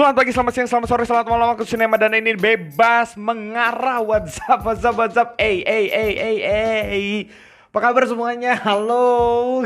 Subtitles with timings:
[0.00, 1.48] Selamat pagi, selamat siang, selamat sore, selamat malam.
[1.52, 4.00] Aku Sinema dan ini bebas mengarah.
[4.00, 7.20] WhatsApp, WhatsApp, WhatsApp Eh, eh, eh, eh, eh
[7.68, 8.56] Apa kabar semuanya?
[8.64, 9.60] Halo.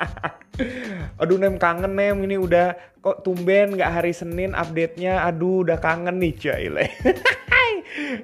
[1.20, 6.20] Aduh Nem kangen Nem Ini udah kok tumben gak hari Senin update-nya Aduh udah kangen
[6.20, 6.84] nih Cile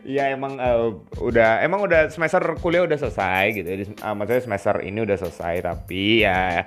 [0.06, 3.68] ya emang uh, udah emang udah semester kuliah udah selesai gitu.
[3.68, 6.64] Jadi, uh, maksudnya semester ini udah selesai tapi ya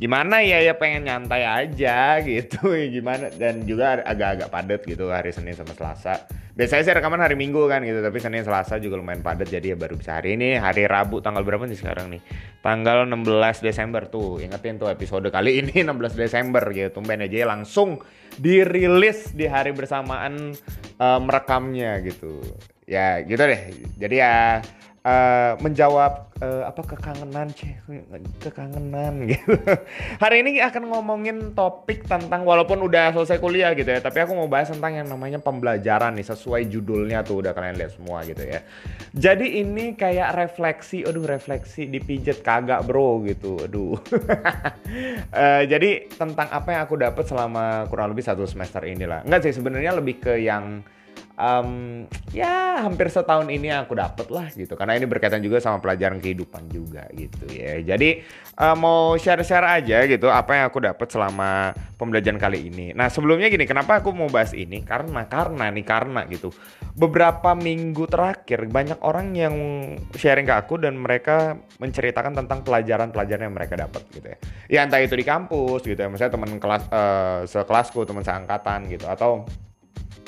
[0.00, 2.74] gimana ya ya pengen nyantai aja gitu.
[2.94, 6.26] gimana dan juga agak-agak padat gitu hari Senin sama Selasa.
[6.50, 9.76] Biasanya sih rekaman hari Minggu kan gitu, tapi Senin Selasa juga lumayan padat jadi ya
[9.78, 12.20] baru bisa hari ini hari Rabu tanggal berapa nih sekarang nih?
[12.60, 14.42] Tanggal 16 Desember tuh.
[14.44, 17.00] Ingetin tuh episode kali ini 16 Desember gitu.
[17.00, 17.98] Tumben aja langsung
[18.38, 20.54] dirilis di hari bersamaan
[21.02, 22.38] uh, merekamnya gitu.
[22.86, 23.62] Ya gitu deh.
[23.98, 24.62] Jadi ya
[25.04, 27.72] uh, menjawab uh, apa kekangenan ceh
[28.40, 29.56] kekangenan gitu.
[30.20, 34.48] Hari ini akan ngomongin topik tentang walaupun udah selesai kuliah gitu ya tapi aku mau
[34.48, 38.60] bahas tentang yang namanya pembelajaran nih sesuai judulnya tuh udah kalian lihat semua gitu ya.
[39.16, 43.96] Jadi ini kayak refleksi aduh refleksi dipijet kagak bro gitu aduh.
[45.32, 49.24] Uh, jadi tentang apa yang aku dapat selama kurang lebih satu semester inilah.
[49.24, 50.84] Enggak sih sebenarnya lebih ke yang
[51.40, 52.04] um,
[52.36, 54.76] ya hampir setahun ini aku dapet lah gitu.
[54.76, 57.80] Karena ini berkaitan juga sama pelajaran kehidupan juga gitu ya.
[57.80, 58.20] Jadi
[58.60, 62.86] uh, mau share-share aja gitu apa yang aku dapat selama pembelajaran kali ini.
[62.92, 64.84] Nah sebelumnya gini kenapa aku mau bahas ini?
[64.84, 66.52] Karena karena nih karena gitu.
[66.94, 69.54] Beberapa minggu terakhir banyak orang yang
[70.12, 74.38] sharing ke aku dan mereka menceritakan tentang pelajaran-pelajaran yang mereka dapat gitu ya.
[74.68, 76.12] Ya entah itu di kampus gitu ya.
[76.12, 79.08] Misalnya teman kelas uh, sekelasku teman seangkatan gitu.
[79.08, 79.48] Atau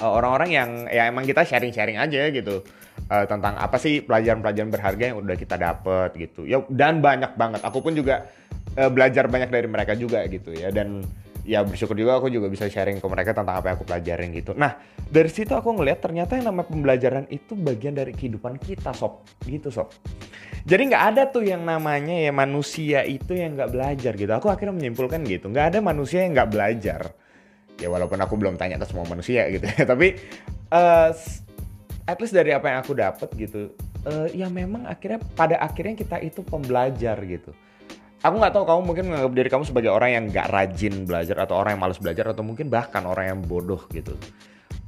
[0.06, 2.62] orang-orang yang ya emang kita sharing-sharing aja gitu.
[3.08, 6.45] Uh, tentang apa sih pelajaran-pelajaran berharga yang udah kita dapet gitu.
[6.45, 7.61] Ya dan banyak banget.
[7.64, 8.28] Aku pun juga
[8.77, 10.69] uh, belajar banyak dari mereka juga gitu ya.
[10.69, 11.00] Dan
[11.42, 14.55] ya bersyukur juga aku juga bisa sharing ke mereka tentang apa yang aku pelajarin gitu.
[14.55, 14.78] Nah
[15.12, 19.68] dari situ aku ngeliat ternyata yang namanya pembelajaran itu bagian dari kehidupan kita sob, gitu
[19.68, 19.91] sob.
[20.62, 24.33] Jadi nggak ada tuh yang namanya ya manusia itu yang nggak belajar gitu.
[24.33, 27.01] Aku akhirnya menyimpulkan gitu, nggak ada manusia yang nggak belajar
[27.81, 30.19] ya walaupun aku belum tanya ke semua manusia gitu ya tapi
[30.73, 31.11] uh,
[32.09, 33.73] at least dari apa yang aku dapat gitu
[34.07, 37.55] uh, ya memang akhirnya pada akhirnya kita itu pembelajar gitu.
[38.23, 41.59] Aku nggak tahu kamu mungkin menganggap diri kamu sebagai orang yang nggak rajin belajar atau
[41.59, 44.15] orang yang malas belajar atau mungkin bahkan orang yang bodoh gitu.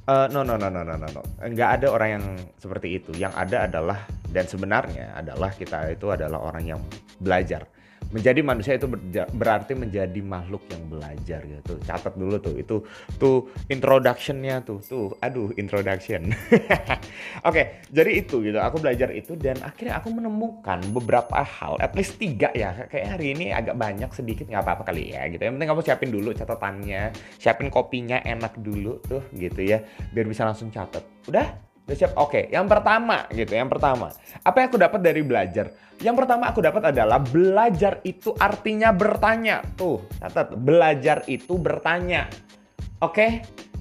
[0.04, 1.22] Uh, no no no no no no no.
[1.42, 2.24] Nggak ada orang yang
[2.62, 3.10] seperti itu.
[3.18, 3.98] Yang ada adalah
[4.30, 6.80] dan sebenarnya adalah kita itu adalah orang yang
[7.18, 7.66] belajar
[8.10, 8.90] menjadi manusia itu
[9.34, 11.78] berarti menjadi makhluk yang belajar gitu.
[11.84, 12.76] Catat dulu tuh itu
[13.16, 16.28] tuh introductionnya tuh tuh aduh introduction.
[16.32, 17.00] Oke,
[17.44, 18.58] okay, jadi itu gitu.
[18.60, 22.74] Aku belajar itu dan akhirnya aku menemukan beberapa hal, at least tiga ya.
[22.88, 25.42] Kayak hari ini agak banyak sedikit nggak apa-apa kali ya gitu.
[25.44, 27.02] Yang penting kamu siapin dulu catatannya,
[27.38, 29.82] siapin kopinya enak dulu tuh gitu ya,
[30.12, 31.02] biar bisa langsung catat.
[31.28, 31.73] Udah?
[31.84, 32.12] Udah siap?
[32.16, 32.44] Oke, okay.
[32.48, 34.08] yang pertama gitu, yang pertama.
[34.40, 35.68] Apa yang aku dapat dari belajar?
[36.00, 39.60] Yang pertama aku dapat adalah belajar itu artinya bertanya.
[39.76, 42.32] Tuh, catat, belajar itu bertanya.
[43.04, 43.12] Oke?
[43.12, 43.30] Okay?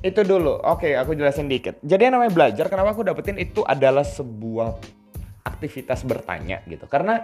[0.04, 0.60] Itu dulu.
[0.68, 1.80] Oke, okay, aku jelasin dikit.
[1.80, 4.76] Jadi yang namanya belajar, kenapa aku dapetin itu adalah sebuah
[5.48, 6.84] aktivitas bertanya gitu.
[6.92, 7.24] Karena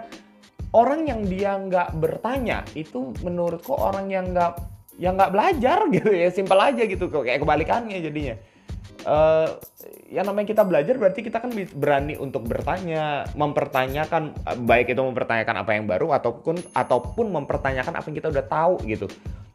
[0.72, 4.54] orang yang dia nggak bertanya itu menurutku orang yang nggak
[5.00, 8.36] yang nggak belajar gitu ya simpel aja gitu kayak kebalikannya jadinya
[9.06, 9.48] uh,
[10.10, 14.34] yang namanya kita belajar berarti kita kan berani untuk bertanya, mempertanyakan
[14.66, 19.06] baik itu mempertanyakan apa yang baru ataupun ataupun mempertanyakan apa yang kita udah tahu gitu.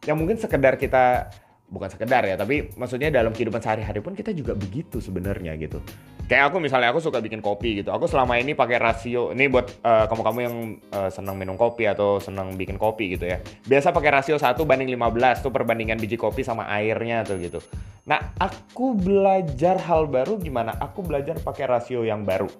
[0.08, 1.28] Yang mungkin sekedar kita
[1.66, 5.82] bukan sekedar ya, tapi maksudnya dalam kehidupan sehari-hari pun kita juga begitu sebenarnya gitu.
[6.26, 7.94] Kayak aku misalnya aku suka bikin kopi gitu.
[7.94, 10.56] Aku selama ini pakai rasio ini buat uh, kamu-kamu yang
[10.90, 13.38] uh, senang minum kopi atau senang bikin kopi gitu ya.
[13.66, 17.62] Biasa pakai rasio 1 banding 15 tuh perbandingan biji kopi sama airnya tuh gitu.
[18.10, 20.74] Nah aku belajar hal baru gimana?
[20.82, 22.50] Aku belajar pakai rasio yang baru.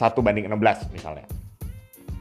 [0.00, 1.39] 1 banding 16 misalnya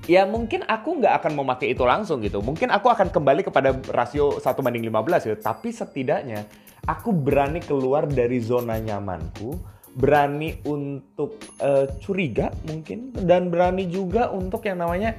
[0.10, 2.42] ya mungkin aku nggak akan memakai itu langsung gitu.
[2.42, 5.38] Mungkin aku akan kembali kepada rasio 1 banding 15 gitu.
[5.38, 6.50] Tapi setidaknya
[6.90, 14.66] aku berani keluar dari zona nyamanku berani untuk uh, curiga mungkin dan berani juga untuk
[14.66, 15.18] yang namanya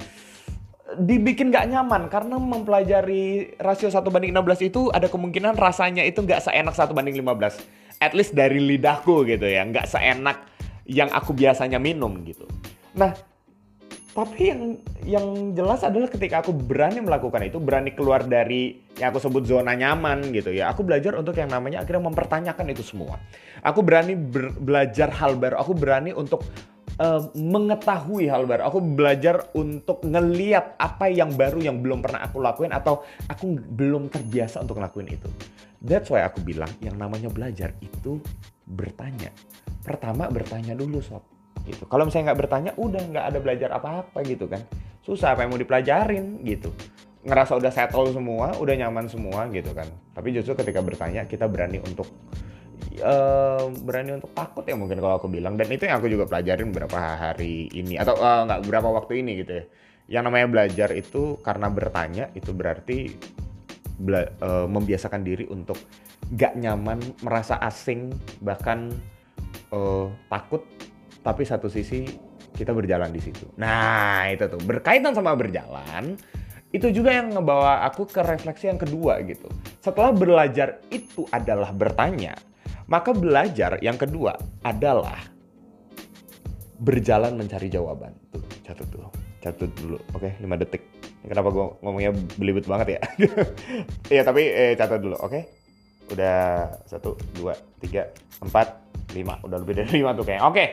[0.98, 6.50] dibikin gak nyaman karena mempelajari rasio 1 banding 16 itu ada kemungkinan rasanya itu gak
[6.50, 10.38] seenak 1 banding 15 at least dari lidahku gitu ya gak seenak
[10.86, 12.46] yang aku biasanya minum gitu
[12.94, 13.14] nah
[14.10, 14.62] tapi yang
[15.06, 19.78] yang jelas adalah ketika aku berani melakukan itu berani keluar dari yang aku sebut zona
[19.78, 23.22] nyaman gitu ya aku belajar untuk yang namanya akhirnya mempertanyakan itu semua
[23.62, 24.18] aku berani
[24.58, 26.42] belajar hal baru aku berani untuk
[27.00, 28.68] uh, mengetahui hal baru.
[28.68, 34.12] Aku belajar untuk ngeliat apa yang baru yang belum pernah aku lakuin atau aku belum
[34.12, 35.28] terbiasa untuk ngelakuin itu.
[35.80, 38.20] That's why aku bilang yang namanya belajar itu
[38.68, 39.32] bertanya.
[39.80, 41.24] Pertama bertanya dulu sob.
[41.64, 41.84] Gitu.
[41.86, 44.62] Kalau misalnya nggak bertanya, udah nggak ada belajar apa-apa gitu kan.
[45.04, 46.72] Susah apa yang mau dipelajarin gitu.
[47.20, 49.86] Ngerasa udah settle semua, udah nyaman semua gitu kan.
[50.16, 52.08] Tapi justru ketika bertanya kita berani untuk
[53.04, 56.72] uh, berani untuk takut ya mungkin kalau aku bilang dan itu yang aku juga pelajarin
[56.72, 59.64] beberapa hari ini atau uh, nggak beberapa waktu ini gitu ya
[60.10, 63.14] yang namanya belajar itu karena bertanya itu berarti
[64.00, 65.78] bela uh, membiasakan diri untuk
[66.34, 68.10] gak nyaman merasa asing
[68.42, 68.90] bahkan
[69.70, 70.66] uh, takut
[71.20, 72.04] tapi satu sisi
[72.56, 76.16] kita berjalan di situ nah itu tuh berkaitan sama berjalan
[76.70, 79.50] itu juga yang ngebawa aku ke refleksi yang kedua gitu.
[79.82, 82.38] Setelah belajar itu adalah bertanya,
[82.86, 85.18] maka belajar yang kedua adalah
[86.78, 88.14] berjalan mencari jawaban.
[88.30, 89.10] Tuh, catat dulu.
[89.42, 89.98] Catat dulu.
[90.14, 90.82] Oke, 5 detik.
[91.20, 93.00] Kenapa gue ngomongnya belibet banget ya?
[94.14, 95.18] Iya, tapi eh, catat dulu.
[95.20, 95.50] Oke.
[96.10, 98.10] Udah satu, dua, tiga,
[98.42, 98.82] empat,
[99.14, 99.38] lima.
[99.46, 100.46] Udah lebih dari lima tuh kayaknya.
[100.46, 100.64] Oke.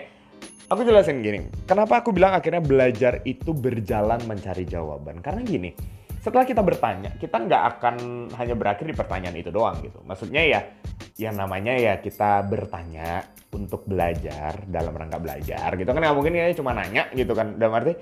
[0.68, 1.48] Aku jelasin gini.
[1.64, 5.24] Kenapa aku bilang akhirnya belajar itu berjalan mencari jawaban?
[5.24, 5.72] Karena gini,
[6.20, 7.96] setelah kita bertanya, kita nggak akan
[8.36, 10.04] hanya berakhir di pertanyaan itu doang gitu.
[10.04, 10.60] Maksudnya ya,
[11.16, 13.24] yang namanya ya kita bertanya
[13.56, 17.56] untuk belajar dalam rangka belajar gitu kan nggak mungkin ya cuma nanya gitu kan.
[17.56, 17.96] Dalam arti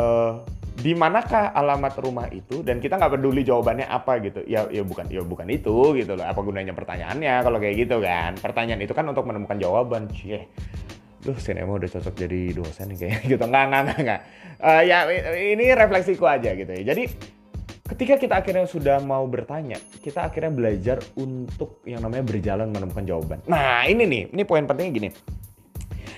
[0.00, 0.40] uh,
[0.80, 4.48] di manakah alamat rumah itu dan kita nggak peduli jawabannya apa gitu.
[4.48, 6.24] Ya ya bukan ya bukan itu gitu loh.
[6.24, 8.32] Apa gunanya pertanyaannya kalau kayak gitu kan?
[8.40, 10.08] Pertanyaan itu kan untuk menemukan jawaban.
[10.08, 10.48] Cie
[11.18, 14.20] duh si Nemo udah cocok jadi dosen nih kayak gitu nggak nggak nggak nggak
[14.62, 14.98] uh, ya
[15.34, 17.04] ini refleksiku aja gitu ya jadi
[17.88, 23.38] ketika kita akhirnya sudah mau bertanya, kita akhirnya belajar untuk yang namanya berjalan menemukan jawaban.
[23.48, 25.08] Nah ini nih, ini poin pentingnya gini.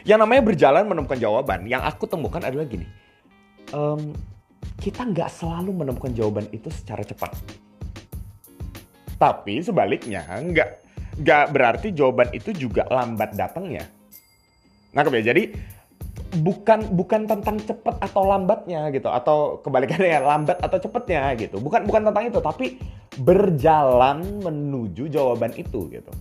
[0.02, 2.90] Yang namanya berjalan menemukan jawaban, yang aku temukan adalah gini.
[3.70, 4.10] Um,
[4.82, 7.38] kita nggak selalu menemukan jawaban itu secara cepat.
[9.20, 10.68] Tapi sebaliknya, nggak
[11.22, 13.86] nggak berarti jawaban itu juga lambat datangnya.
[14.90, 15.32] Nah, ya?
[15.34, 15.54] Jadi
[16.38, 22.06] bukan bukan tentang cepet atau lambatnya gitu atau kebalikannya lambat atau cepetnya gitu bukan bukan
[22.06, 22.78] tentang itu tapi
[23.18, 26.12] berjalan menuju jawaban itu gitu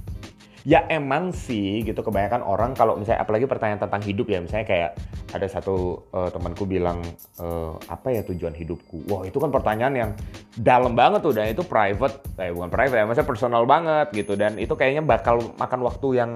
[0.69, 2.06] ya emang sih gitu.
[2.06, 4.38] Kebanyakan orang kalau misalnya apalagi pertanyaan tentang hidup ya.
[4.38, 4.92] Misalnya kayak
[5.33, 7.01] ada satu uh, temanku bilang
[7.42, 9.10] uh, apa ya tujuan hidupku?
[9.10, 10.12] Wah itu kan pertanyaan yang
[10.54, 11.33] dalam banget tuh.
[11.33, 12.21] Dan itu private.
[12.38, 14.38] Eh bukan private ya maksudnya personal banget gitu.
[14.38, 16.31] Dan itu kayaknya bakal makan waktu yang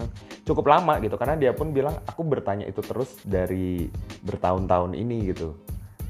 [0.49, 1.13] cukup lama gitu.
[1.13, 3.85] Karena dia pun bilang aku bertanya itu terus dari
[4.25, 5.53] bertahun-tahun ini gitu.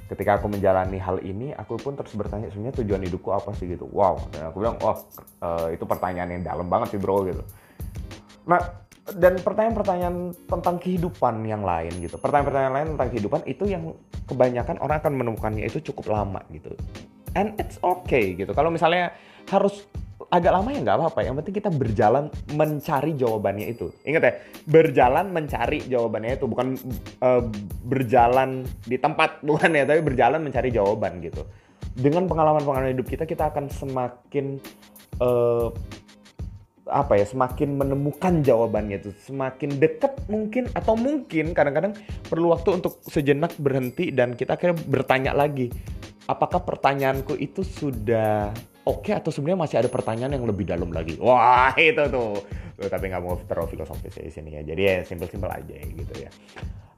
[0.08, 3.68] Ketika aku menjalani hal ini aku pun terus bertanya sebenarnya tujuan hidupku apa sih?
[3.68, 3.84] Gitu.
[3.92, 4.32] Wow.
[4.32, 4.96] Dan aku bilang oh,
[5.44, 7.44] uh, itu pertanyaan yang dalam banget sih bro gitu
[9.04, 12.16] dan pertanyaan-pertanyaan tentang kehidupan yang lain gitu.
[12.16, 13.84] Pertanyaan-pertanyaan lain tentang kehidupan itu yang
[14.28, 16.72] kebanyakan orang akan menemukannya itu cukup lama gitu.
[17.36, 18.56] And it's okay gitu.
[18.56, 19.12] Kalau misalnya
[19.52, 19.84] harus
[20.32, 21.20] agak lama ya nggak apa-apa.
[21.26, 22.26] Yang penting kita berjalan
[22.56, 23.92] mencari jawabannya itu.
[24.08, 24.34] Ingat ya,
[24.70, 26.68] berjalan mencari jawabannya itu bukan
[27.20, 27.44] uh,
[27.84, 31.44] berjalan di tempat bukan ya, tapi berjalan mencari jawaban gitu.
[31.94, 34.58] Dengan pengalaman-pengalaman hidup kita, kita akan semakin
[35.20, 35.70] uh,
[36.84, 41.96] apa ya semakin menemukan jawabannya itu semakin dekat mungkin atau mungkin kadang-kadang
[42.28, 45.72] perlu waktu untuk sejenak berhenti dan kita akhirnya bertanya lagi
[46.28, 48.52] apakah pertanyaanku itu sudah
[48.84, 51.20] oke okay, atau sebenarnya masih ada pertanyaan yang lebih dalam lagi?
[51.20, 52.44] Wah itu tuh,
[52.76, 54.62] tuh tapi nggak mau terlalu filosofis di sini ya.
[54.64, 56.30] Jadi ya simpel-simpel aja gitu ya.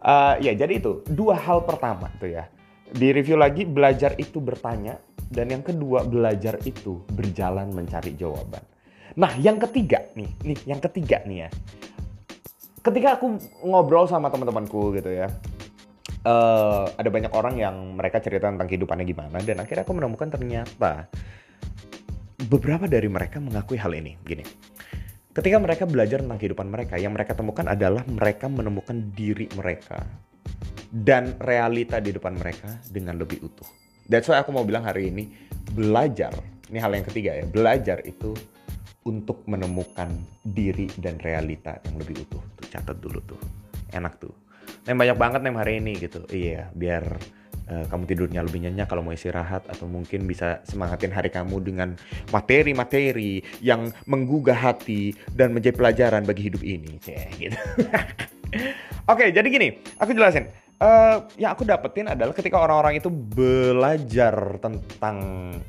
[0.05, 2.45] Uh, ya jadi itu dua hal pertama tuh ya.
[2.85, 8.61] Di review lagi belajar itu bertanya dan yang kedua belajar itu berjalan mencari jawaban
[9.15, 11.49] Nah, yang ketiga nih, nih yang ketiga nih ya.
[12.83, 15.31] Ketika aku ngobrol sama teman-temanku gitu ya,
[16.27, 21.07] uh, ada banyak orang yang mereka cerita tentang kehidupannya gimana dan akhirnya aku menemukan ternyata
[22.45, 24.19] beberapa dari mereka mengakui hal ini.
[24.21, 24.43] Gini,
[25.31, 30.03] ketika mereka belajar tentang kehidupan mereka, yang mereka temukan adalah mereka menemukan diri mereka
[30.91, 33.67] dan realita di depan mereka dengan lebih utuh.
[34.05, 35.31] That's why aku mau bilang hari ini
[35.73, 36.35] belajar.
[36.69, 38.33] Ini hal yang ketiga ya, belajar itu
[39.05, 40.09] untuk menemukan
[40.41, 42.41] diri dan realita yang lebih utuh.
[42.57, 43.39] Tuh catat dulu tuh.
[43.93, 44.33] Enak tuh.
[44.89, 46.25] Nem banyak banget nem hari ini gitu.
[46.25, 47.05] Iya, biar
[47.69, 51.93] uh, kamu tidurnya lebih nyenyak kalau mau istirahat atau mungkin bisa semangatin hari kamu dengan
[52.33, 56.97] materi-materi yang menggugah hati dan menjadi pelajaran bagi hidup ini.
[56.97, 57.57] Gitu.
[59.11, 65.17] Oke, jadi gini, aku jelasin uh, yang aku dapetin adalah ketika orang-orang itu belajar tentang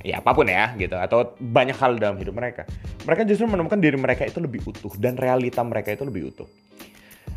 [0.02, 2.66] ya apa pun ya gitu atau banyak hal dalam hidup mereka.
[3.06, 6.48] Mereka justru menemukan diri mereka itu lebih utuh dan realita mereka itu lebih utuh.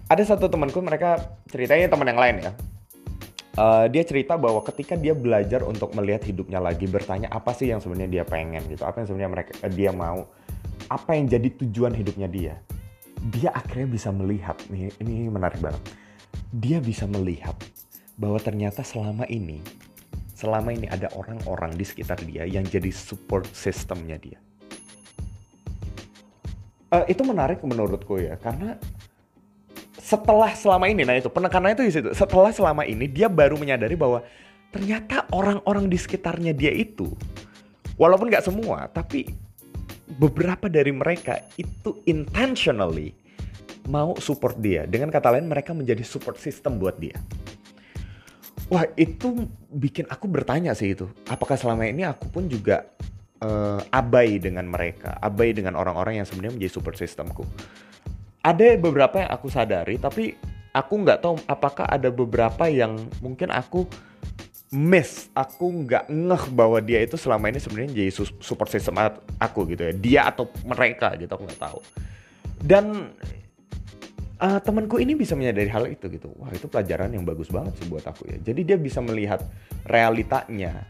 [0.09, 2.51] Ada satu temanku mereka ceritanya teman yang lain ya.
[3.59, 7.83] Uh, dia cerita bahwa ketika dia belajar untuk melihat hidupnya lagi bertanya apa sih yang
[7.83, 10.31] sebenarnya dia pengen gitu apa yang sebenarnya mereka uh, dia mau
[10.87, 12.55] apa yang jadi tujuan hidupnya dia
[13.19, 15.81] dia akhirnya bisa melihat nih ini menarik banget
[16.49, 17.55] dia bisa melihat
[18.17, 19.61] bahwa ternyata selama ini
[20.33, 24.39] selama ini ada orang-orang di sekitar dia yang jadi support sistemnya dia
[26.93, 28.77] uh, itu menarik menurutku ya karena
[30.09, 32.09] setelah selama ini, nah itu penekanannya itu di situ.
[32.17, 34.25] Setelah selama ini dia baru menyadari bahwa
[34.73, 37.13] ternyata orang-orang di sekitarnya dia itu,
[37.93, 39.29] walaupun nggak semua, tapi
[40.17, 43.13] beberapa dari mereka itu intentionally
[43.89, 44.85] mau support dia.
[44.85, 47.17] Dengan kata lain mereka menjadi support system buat dia.
[48.69, 51.09] Wah itu bikin aku bertanya sih itu.
[51.25, 52.85] Apakah selama ini aku pun juga
[53.41, 57.43] uh, abai dengan mereka, abai dengan orang-orang yang sebenarnya menjadi support systemku
[58.43, 60.35] ada beberapa yang aku sadari tapi
[60.71, 63.83] aku nggak tahu apakah ada beberapa yang mungkin aku
[64.69, 68.95] miss aku nggak ngeh bahwa dia itu selama ini sebenarnya jadi support system
[69.41, 71.79] aku gitu ya dia atau mereka gitu aku nggak tahu
[72.63, 73.11] dan
[74.39, 76.31] uh, temanku ini bisa menyadari hal itu gitu.
[76.39, 78.37] Wah itu pelajaran yang bagus banget sih buat aku ya.
[78.41, 79.43] Jadi dia bisa melihat
[79.85, 80.87] realitanya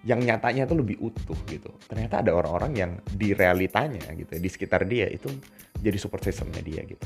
[0.00, 1.72] yang nyatanya itu lebih utuh gitu.
[1.84, 5.28] Ternyata ada orang-orang yang di realitanya gitu di sekitar dia itu
[5.80, 7.04] jadi support systemnya dia gitu.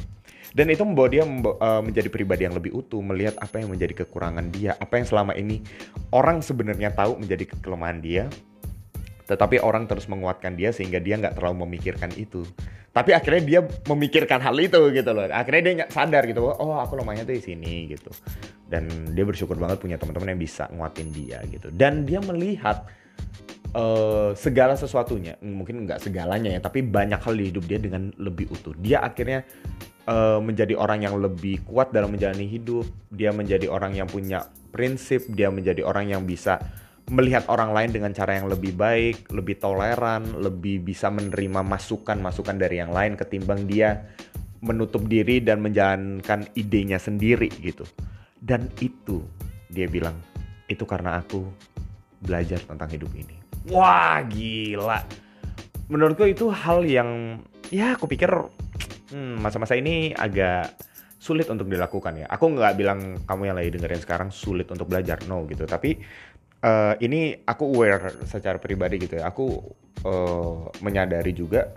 [0.55, 4.55] Dan itu membawa dia uh, menjadi pribadi yang lebih utuh melihat apa yang menjadi kekurangan
[4.55, 5.67] dia apa yang selama ini
[6.15, 8.31] orang sebenarnya tahu menjadi kelemahan dia
[9.25, 12.45] tetapi orang terus menguatkan dia sehingga dia nggak terlalu memikirkan itu
[12.95, 13.61] tapi akhirnya dia
[13.91, 15.27] memikirkan hal itu gitu loh.
[15.27, 18.15] Akhirnya dia sadar gitu oh aku lemahnya tuh di sini gitu.
[18.71, 21.75] Dan dia bersyukur banget punya teman-teman yang bisa nguatin dia gitu.
[21.75, 22.87] Dan dia melihat
[23.75, 28.55] uh, segala sesuatunya mungkin nggak segalanya ya tapi banyak hal di hidup dia dengan lebih
[28.55, 28.79] utuh.
[28.79, 29.43] Dia akhirnya
[30.07, 32.87] uh, menjadi orang yang lebih kuat dalam menjalani hidup.
[33.11, 35.27] Dia menjadi orang yang punya prinsip.
[35.35, 36.63] Dia menjadi orang yang bisa
[37.13, 42.81] melihat orang lain dengan cara yang lebih baik, lebih toleran, lebih bisa menerima masukan-masukan dari
[42.81, 44.09] yang lain ketimbang dia
[44.65, 47.85] menutup diri dan menjalankan idenya sendiri gitu.
[48.41, 49.21] Dan itu
[49.69, 50.17] dia bilang,
[50.65, 51.45] itu karena aku
[52.25, 53.37] belajar tentang hidup ini.
[53.69, 55.05] Wah gila.
[55.93, 58.33] Menurutku itu hal yang ya aku pikir
[59.13, 60.73] hmm, masa-masa ini agak
[61.21, 62.27] sulit untuk dilakukan ya.
[62.33, 65.65] Aku nggak bilang kamu yang lagi dengerin sekarang sulit untuk belajar, no gitu.
[65.65, 65.97] Tapi
[66.65, 69.29] uh, ini aku aware secara pribadi gitu ya.
[69.29, 69.61] Aku
[70.09, 71.77] uh, menyadari juga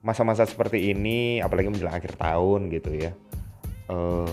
[0.00, 3.12] masa-masa seperti ini, apalagi menjelang akhir tahun gitu ya.
[3.92, 4.26] Uh,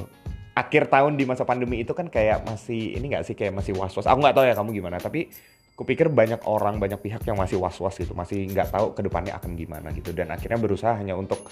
[0.55, 4.07] akhir tahun di masa pandemi itu kan kayak masih ini nggak sih kayak masih was-was.
[4.07, 5.29] Aku nggak tahu ya kamu gimana, tapi
[5.77, 9.55] kupikir banyak orang banyak pihak yang masih was-was gitu, masih nggak tahu ke depannya akan
[9.55, 10.15] gimana gitu.
[10.15, 11.47] Dan akhirnya berusaha hanya untuk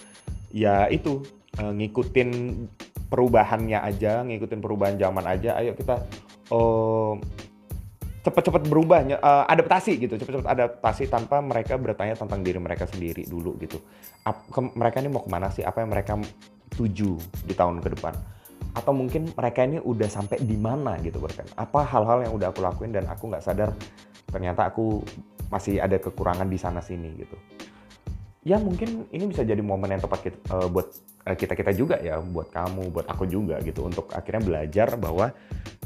[0.52, 1.24] ya itu
[1.62, 2.30] uh, ngikutin
[3.08, 5.56] perubahannya aja, ngikutin perubahan zaman aja.
[5.56, 6.04] Ayo kita
[6.52, 7.16] uh,
[8.28, 13.56] cepat-cepat berubah uh, adaptasi gitu cepat-cepat adaptasi tanpa mereka bertanya tentang diri mereka sendiri dulu
[13.64, 13.80] gitu.
[14.28, 15.64] Ap, ke, mereka ini mau ke mana sih?
[15.64, 16.20] Apa yang mereka
[16.76, 17.16] tuju
[17.48, 18.12] di tahun ke depan?
[18.76, 22.60] Atau mungkin mereka ini udah sampai di mana gitu bahkan apa hal-hal yang udah aku
[22.60, 23.72] lakuin dan aku nggak sadar
[24.28, 25.00] ternyata aku
[25.48, 27.40] masih ada kekurangan di sana sini gitu?
[28.44, 30.98] Ya mungkin ini bisa jadi momen yang tepat kita, uh, buat uh,
[31.34, 35.34] kita kita juga ya buat kamu buat aku juga gitu untuk akhirnya belajar bahwa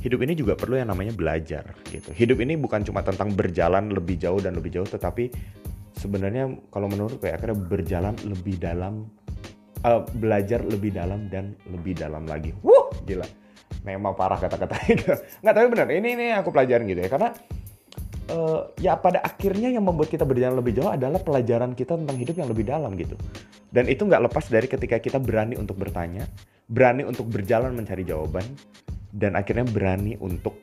[0.04, 2.12] hidup ini juga perlu yang namanya belajar gitu.
[2.14, 5.30] Hidup ini bukan cuma tentang berjalan lebih jauh dan lebih jauh, tetapi
[5.98, 9.06] sebenarnya kalau menurut kayak akhirnya berjalan lebih dalam,
[9.86, 12.50] uh, belajar lebih dalam dan lebih dalam lagi.
[12.66, 13.26] Wuh, gila.
[13.86, 15.10] Memang parah kata-kata itu.
[15.46, 15.88] Nggak, tapi benar.
[15.90, 17.30] Ini ini aku pelajarin gitu ya, karena
[18.30, 22.36] uh, ya pada akhirnya yang membuat kita berjalan lebih jauh adalah pelajaran kita tentang hidup
[22.38, 23.18] yang lebih dalam gitu.
[23.72, 26.28] Dan itu nggak lepas dari ketika kita berani untuk bertanya,
[26.68, 28.44] berani untuk berjalan mencari jawaban,
[29.16, 30.60] dan akhirnya berani untuk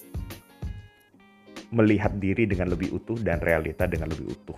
[1.68, 4.56] melihat diri dengan lebih utuh dan realita dengan lebih utuh.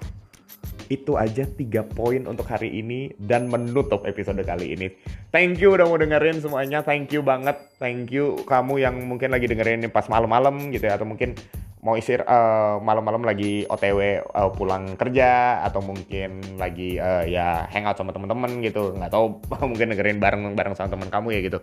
[0.90, 4.90] Itu aja tiga poin untuk hari ini dan menutup episode kali ini.
[5.30, 6.82] Thank you udah mau dengerin semuanya.
[6.82, 7.54] Thank you banget.
[7.78, 11.38] Thank you kamu yang mungkin lagi dengerin ini pas malam-malam gitu ya atau mungkin
[11.80, 17.96] mau isir uh, malam-malam lagi OTW uh, pulang kerja atau mungkin lagi uh, ya hangout
[17.96, 18.92] sama teman-teman gitu.
[18.92, 21.58] Nggak tahu mungkin dengerin bareng bareng sama teman kamu ya gitu.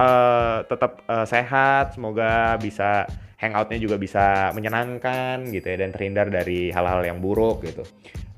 [0.00, 3.04] Uh, tetap uh, sehat semoga bisa
[3.40, 7.82] hangoutnya juga bisa menyenangkan gitu ya dan terhindar dari hal-hal yang buruk gitu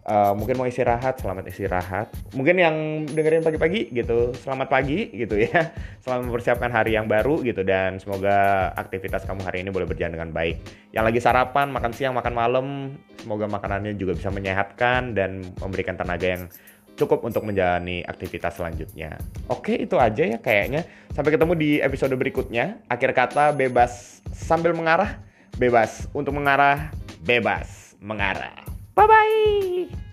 [0.06, 2.10] uh, mungkin mau istirahat, selamat istirahat.
[2.34, 5.70] Mungkin yang dengerin pagi-pagi gitu, selamat pagi gitu ya.
[6.02, 10.30] Selamat mempersiapkan hari yang baru gitu dan semoga aktivitas kamu hari ini boleh berjalan dengan
[10.34, 10.58] baik.
[10.90, 12.66] Yang lagi sarapan, makan siang, makan malam,
[13.22, 16.50] semoga makanannya juga bisa menyehatkan dan memberikan tenaga yang
[16.98, 19.14] cukup untuk menjalani aktivitas selanjutnya.
[19.46, 20.84] Oke, itu aja ya kayaknya.
[21.14, 22.82] Sampai ketemu di episode berikutnya.
[22.90, 25.22] Akhir kata bebas sambil mengarah,
[25.56, 26.90] bebas untuk mengarah,
[27.22, 28.71] bebas mengarah.
[28.94, 30.11] 拜拜。